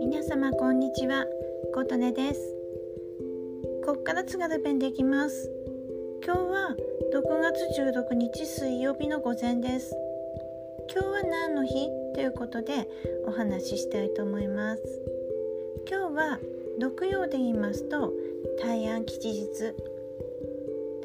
[0.00, 1.24] 皆様こんにちは。
[1.72, 2.54] 琴音です。
[3.86, 5.50] ここから津軽弁できます。
[6.22, 6.76] 今日は
[7.14, 9.96] 6月16日水曜日の午前です。
[10.92, 11.88] 今日は何の日？
[12.14, 12.86] ということで
[13.26, 14.82] お話ししたいと思います。
[15.88, 16.38] 今日は
[16.78, 18.12] 六曜で言いますと
[18.62, 19.48] 大安吉日。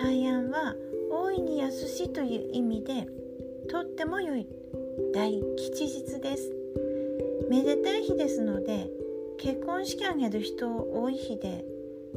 [0.00, 0.74] 大安は
[1.10, 3.06] 大いに安しという意味で
[3.68, 4.46] とっても良い。
[5.14, 6.52] 大吉日です。
[7.48, 8.90] めでたい日ですので
[9.38, 11.64] 結婚式あげる人多い日で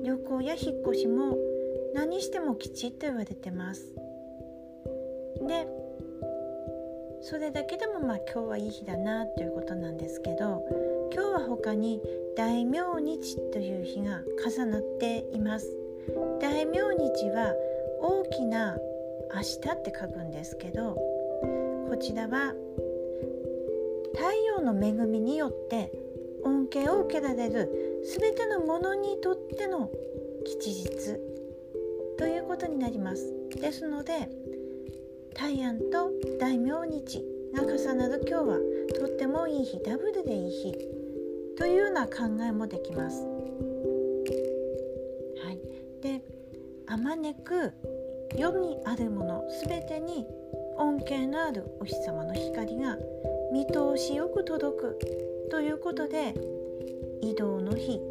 [0.04, 1.38] 旅行や引っ越しも
[1.94, 3.94] 何しても吉と言われてます。
[5.48, 5.68] で
[7.22, 10.64] それだけでもまあ今日はいい日だなということなんですけど
[11.14, 12.02] 今日は他に
[12.36, 15.68] 大明日という日が重なっています。
[16.40, 17.56] 大明日は
[18.02, 18.78] 大きな
[19.34, 20.96] 明日って書くんですけど
[21.96, 22.54] こちらは
[24.14, 25.94] 太陽の恵みによって
[26.44, 29.90] 恩恵を受けられる全てのものにとっての
[30.44, 30.90] 吉日
[32.18, 34.28] ということになりますですので
[35.36, 38.58] 大安と大明日が重なる今日は
[39.00, 40.74] とってもいい日ダブルでいい日
[41.58, 42.14] というような考
[42.46, 43.24] えもできます。
[43.24, 43.30] は
[45.50, 45.62] い、
[46.02, 46.22] で
[46.88, 47.72] あまねく
[48.38, 50.28] 世にあるもの全てに
[50.78, 52.98] 恩恵のあるお日様の光が
[53.52, 55.00] 見通しよく届く
[55.50, 56.34] ということで
[57.22, 58.02] 移動の日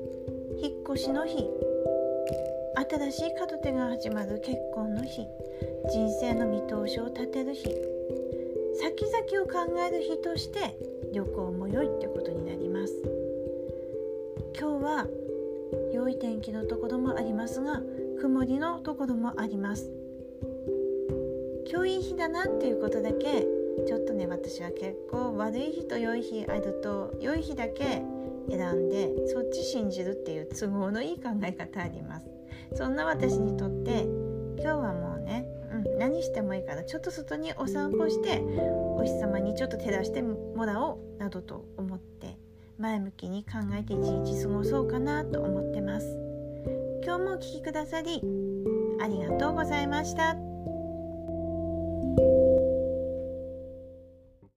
[0.63, 1.49] 引っ越しの日
[2.91, 5.27] 新しい門手が始まる結婚の日
[5.93, 7.65] 人生の見通しを立てる日
[8.81, 10.77] 先々を考える日として
[11.13, 12.93] 旅行も良いってことになります。
[14.59, 15.07] 今日は
[15.93, 17.81] 良い天気のところもありますが
[18.21, 20.04] 曇りのところもあります。
[21.75, 23.49] 今日いい日だなっていうことだけ
[23.85, 28.01] ちょっとね私は結構悪い日と良い日あると良い日だけ
[28.49, 32.27] 選んでそっち信じるっていう都合のいい考え方あります
[32.75, 34.03] そんな私にとって
[34.63, 38.41] 今日はもうね、うん、何してもいいからちょっと外にお散歩して
[38.97, 42.39] お日様にちょっと照らしてもらおうなどと思って
[42.79, 46.07] 前向きに考えて一日過ごそうかなと思ってます
[47.03, 48.23] 今日もお聴きくださり
[49.01, 50.54] ありがとうございました。